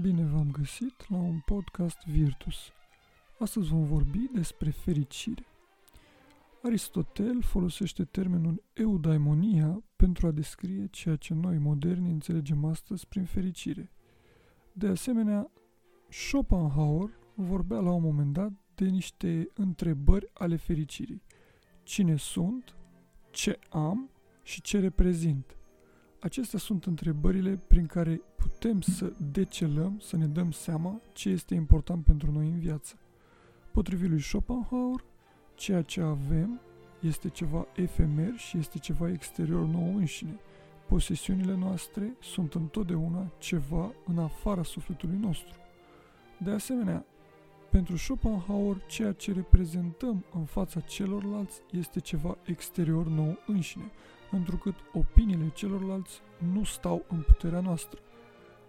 [0.00, 2.56] Bine v-am găsit la un podcast Virtus.
[3.38, 5.46] Astăzi vom vorbi despre fericire.
[6.62, 13.90] Aristotel folosește termenul eudaimonia pentru a descrie ceea ce noi moderni înțelegem astăzi prin fericire.
[14.72, 15.50] De asemenea,
[16.08, 21.22] Schopenhauer vorbea la un moment dat de niște întrebări ale fericirii.
[21.82, 22.76] Cine sunt,
[23.30, 24.10] ce am
[24.42, 25.56] și ce reprezint.
[26.20, 32.04] Acestea sunt întrebările prin care putem să decelăm, să ne dăm seama ce este important
[32.04, 32.94] pentru noi în viață.
[33.70, 35.04] Potrivit lui Schopenhauer,
[35.54, 36.60] ceea ce avem
[37.00, 40.40] este ceva efemer și este ceva exterior nou înșine.
[40.88, 45.54] Posesiunile noastre sunt întotdeauna ceva în afara sufletului nostru.
[46.38, 47.04] De asemenea,
[47.70, 53.90] pentru Schopenhauer, ceea ce reprezentăm în fața celorlalți este ceva exterior nou înșine,
[54.30, 56.20] întrucât opiniile celorlalți
[56.52, 58.00] nu stau în puterea noastră.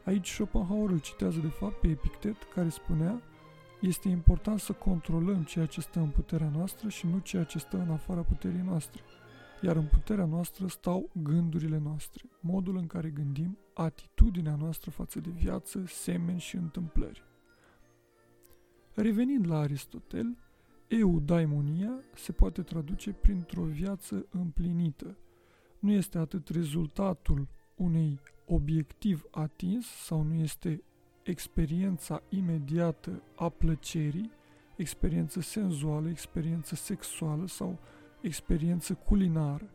[0.08, 3.22] Aici Schopenhauer îl citează de fapt pe Epictet, care spunea
[3.82, 7.78] este important să controlăm ceea ce stă în puterea noastră și nu ceea ce stă
[7.78, 9.02] în afara puterii noastre.
[9.62, 15.30] Iar în puterea noastră stau gândurile noastre, modul în care gândim, atitudinea noastră față de
[15.30, 17.24] viață, semeni și întâmplări.
[18.94, 20.38] Revenind la Aristotel,
[20.88, 25.18] eudaimonia se poate traduce printr-o viață împlinită.
[25.80, 27.48] Nu este atât rezultatul
[27.78, 30.84] unei obiectiv atins sau nu este
[31.24, 34.32] experiența imediată a plăcerii,
[34.76, 37.78] experiență senzuală, experiență sexuală sau
[38.22, 39.70] experiență culinară,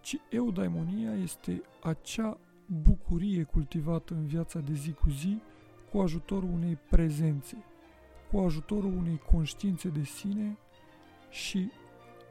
[0.00, 5.40] ci eudaimonia este acea bucurie cultivată în viața de zi cu zi
[5.90, 7.64] cu ajutorul unei prezențe,
[8.30, 10.58] cu ajutorul unei conștiințe de sine
[11.30, 11.70] și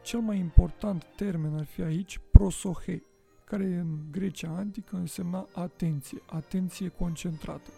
[0.01, 3.03] cel mai important termen ar fi aici prosohe,
[3.49, 7.69] care în Grecia antică însemna atenție, atenție concentrată.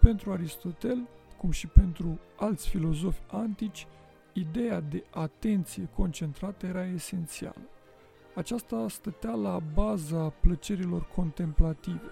[0.00, 1.08] Pentru Aristotel,
[1.38, 3.86] cum și pentru alți filozofi antici,
[4.32, 7.68] ideea de atenție concentrată era esențială.
[8.34, 12.10] Aceasta stătea la baza plăcerilor contemplative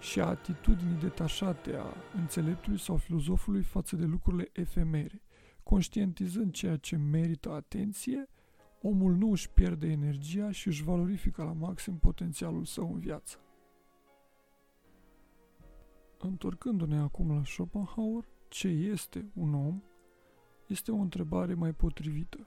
[0.00, 5.22] și a atitudinii detașate a înțeleptului sau filozofului față de lucrurile efemere.
[5.62, 8.28] Conștientizând ceea ce merită atenție,
[8.86, 13.38] omul nu își pierde energia și își valorifică la maxim potențialul său în viață.
[16.18, 19.82] Întorcându-ne acum la Schopenhauer, ce este un om,
[20.66, 22.46] este o întrebare mai potrivită,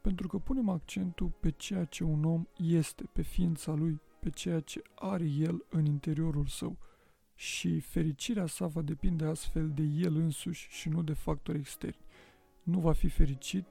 [0.00, 4.60] pentru că punem accentul pe ceea ce un om este, pe ființa lui, pe ceea
[4.60, 6.78] ce are el în interiorul său
[7.34, 12.04] și fericirea sa va depinde astfel de el însuși și nu de factori externi.
[12.62, 13.66] Nu va fi fericit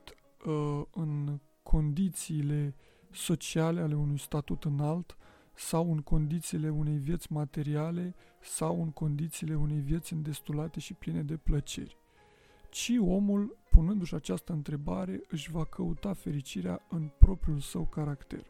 [0.46, 2.76] uh, în condițiile
[3.12, 5.18] sociale ale unui statut înalt
[5.56, 11.38] sau în condițiile unei vieți materiale sau în condițiile unei vieți îndestulate și pline de
[11.38, 11.98] plăceri,
[12.70, 18.46] ci omul, punându-și această întrebare, își va căuta fericirea în propriul său caracter.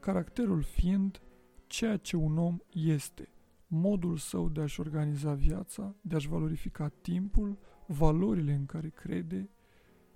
[0.00, 1.20] Caracterul fiind
[1.66, 3.28] ceea ce un om este,
[3.66, 9.50] modul său de a-și organiza viața, de a-și valorifica timpul, valorile în care crede,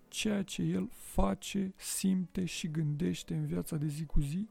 [0.08, 4.48] ceea ce el face, simte și gândește în viața de zi cu zi,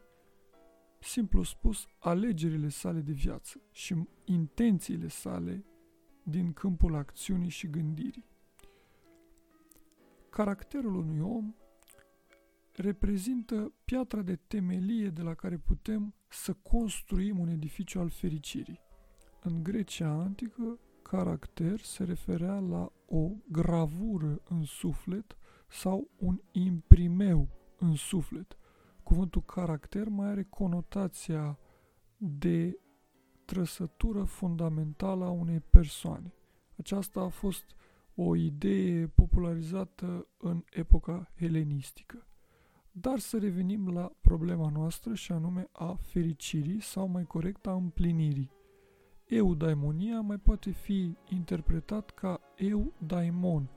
[1.00, 3.96] simplu spus, alegerile sale de viață și
[4.26, 5.66] intențiile sale
[6.24, 8.26] din câmpul acțiunii și gândirii.
[10.30, 11.56] Caracterul unui om
[12.72, 18.80] reprezintă piatra de temelie de la care putem să construim un edificiu al fericirii.
[19.42, 25.38] În Grecia antică, caracter se referea la o gravură în suflet
[25.68, 28.58] sau un imprimeu în suflet.
[29.04, 31.60] Cuvântul caracter mai are conotația
[32.18, 32.80] de
[33.46, 36.34] trăsătură fundamentală a unei persoane.
[36.78, 37.76] Aceasta a fost
[38.16, 42.28] o idee popularizată în epoca helenistică.
[42.92, 48.52] Dar să revenim la problema noastră și anume a fericirii sau mai corect a împlinirii.
[49.26, 53.70] Eudaimonia mai poate fi interpretat ca eudaimon,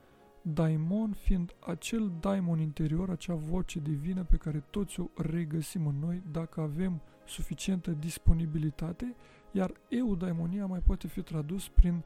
[0.53, 6.23] daimon fiind acel daimon interior, acea voce divină pe care toți o regăsim în noi
[6.33, 9.15] dacă avem suficientă disponibilitate,
[9.53, 12.03] iar eudaimonia mai poate fi tradus prin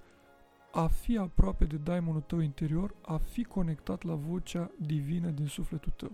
[0.73, 5.93] a fi aproape de daimonul tău interior, a fi conectat la vocea divină din sufletul
[5.97, 6.13] tău.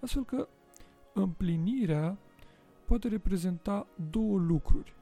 [0.00, 0.48] Astfel că
[1.14, 2.18] împlinirea
[2.84, 4.94] poate reprezenta două lucruri,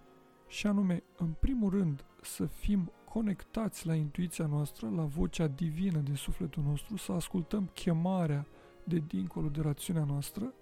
[0.49, 6.15] și anume, în primul rând, să fim conectați la intuiția noastră, la vocea divină din
[6.15, 8.47] sufletul nostru, să ascultăm chemarea
[8.85, 10.55] de dincolo de rațiunea noastră,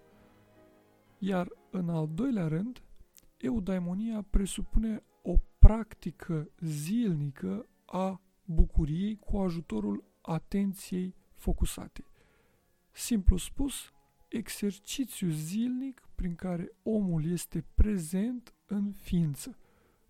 [1.19, 2.83] iar în al doilea rând,
[3.37, 12.05] eudaimonia presupune o practică zilnică a bucuriei cu ajutorul atenției focusate.
[12.93, 13.93] Simplu spus,
[14.29, 19.59] exercițiu zilnic prin care omul este prezent în ființă.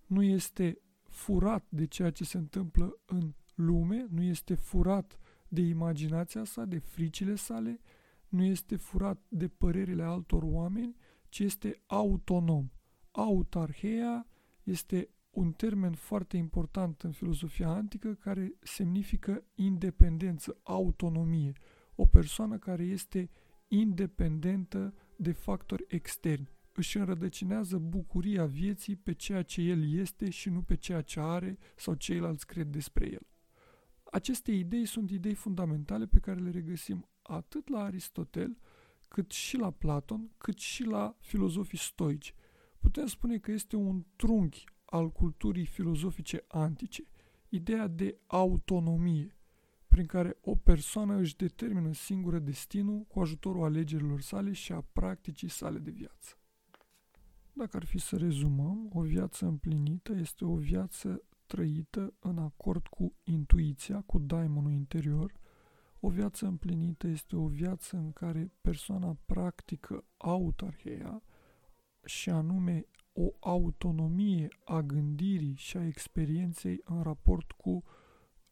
[0.05, 0.81] Nu este
[1.17, 6.77] furat de ceea ce se întâmplă în lume, nu este furat de imaginația sa, de
[6.77, 7.79] fricile sale,
[8.27, 10.95] nu este furat de părerile altor oameni,
[11.29, 12.69] ci este autonom.
[13.11, 14.25] Autarheia
[14.63, 21.53] este un termen foarte important în filozofia antică care semnifică independență, autonomie.
[21.95, 23.29] O persoană care este
[23.67, 26.56] independentă de factori externi.
[26.79, 31.57] Își înrădăcinează bucuria vieții pe ceea ce el este și nu pe ceea ce are
[31.75, 33.27] sau ceilalți cred despre el.
[34.03, 38.57] Aceste idei sunt idei fundamentale pe care le regăsim atât la Aristotel,
[39.07, 42.33] cât și la Platon, cât și la filozofii stoici.
[42.79, 47.03] Putem spune că este un trunchi al culturii filozofice antice,
[47.49, 49.35] ideea de autonomie,
[49.87, 55.49] prin care o persoană își determină singură destinul cu ajutorul alegerilor sale și a practicii
[55.49, 56.37] sale de viață.
[57.57, 63.15] Dacă ar fi să rezumăm, o viață împlinită este o viață trăită în acord cu
[63.23, 65.33] intuiția, cu daimonul interior.
[65.99, 71.21] O viață împlinită este o viață în care persoana practică autarheia,
[72.05, 77.83] și anume o autonomie a gândirii și a experienței în raport cu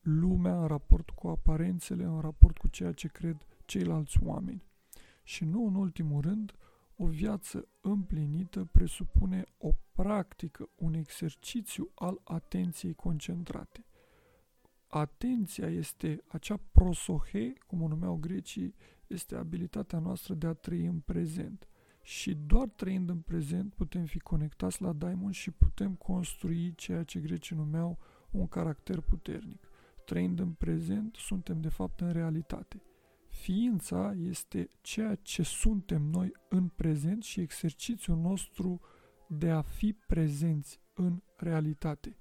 [0.01, 4.63] lumea, în raport cu aparențele, în raport cu ceea ce cred ceilalți oameni.
[5.23, 6.53] Și nu în ultimul rând,
[6.97, 13.86] o viață împlinită presupune o practică, un exercițiu al atenției concentrate.
[14.88, 18.75] Atenția este acea prosohe, cum o numeau grecii,
[19.07, 21.68] este abilitatea noastră de a trăi în prezent.
[22.01, 27.19] Și doar trăind în prezent putem fi conectați la daimon și putem construi ceea ce
[27.19, 27.98] grecii numeau
[28.31, 29.69] un caracter puternic.
[30.06, 32.81] Trăind în prezent, suntem de fapt în realitate.
[33.35, 38.81] Ființa este ceea ce suntem noi în prezent și exercițiul nostru
[39.27, 42.17] de a fi prezenți în realitate.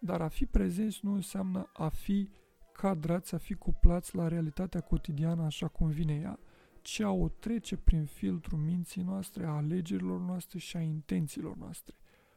[0.00, 2.28] Dar a fi prezenți nu înseamnă a fi
[2.72, 6.38] cadrați, a fi cuplați la realitatea cotidiană așa cum vine ea,
[6.82, 11.94] ci a o trece prin filtrul minții noastre, a alegerilor noastre și a intențiilor noastre.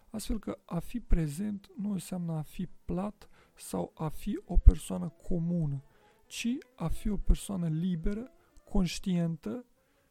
[0.09, 5.09] Astfel că a fi prezent nu înseamnă a fi plat sau a fi o persoană
[5.09, 5.83] comună,
[6.31, 8.31] ci a fi o persoană liberă,
[8.63, 9.65] conștientă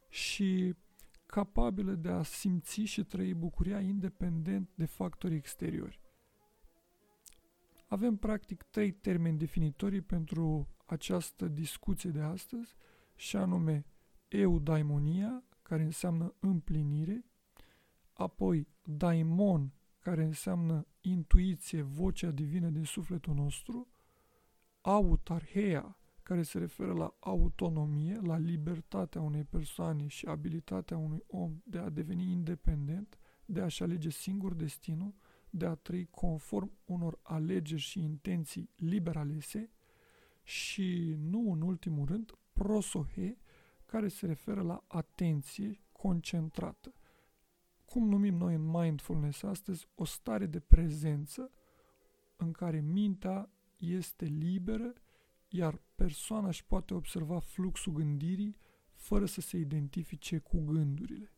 [0.09, 0.75] și
[1.25, 5.99] capabilă de a simți și trăi bucuria independent de factori exteriori.
[7.87, 12.75] Avem practic trei termeni definitorii pentru această discuție de astăzi,
[13.15, 13.85] și anume
[14.27, 17.25] eudaimonia, care înseamnă împlinire,
[18.13, 23.87] apoi daimon, care înseamnă intuiție, vocea divină din sufletul nostru,
[24.81, 25.95] autarheia,
[26.31, 31.89] care se referă la autonomie, la libertatea unei persoane și abilitatea unui om de a
[31.89, 35.13] deveni independent, de a-și alege singur destinul,
[35.49, 39.71] de a trăi conform unor alegeri și intenții liber alese
[40.43, 43.37] și, nu în ultimul rând, prosohe,
[43.85, 46.93] care se referă la atenție concentrată.
[47.85, 51.51] Cum numim noi în mindfulness astăzi, o stare de prezență
[52.35, 54.93] în care mintea este liberă,
[55.53, 58.57] iar persoana își poate observa fluxul gândirii
[58.93, 61.33] fără să se identifice cu gândurile.